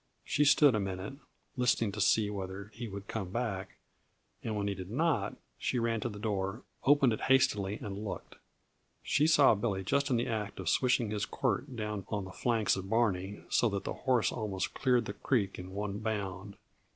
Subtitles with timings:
[0.25, 1.13] She stood a minute,
[1.55, 3.77] listening to see whether he would come back,
[4.43, 8.37] and when he did not, she ran to the door, opened it hastily and looked.
[9.03, 12.75] She saw Billy just in the act of swishing his quirt down on the flanks
[12.75, 16.55] of Barney so that the horse almost cleared the creek in one bound.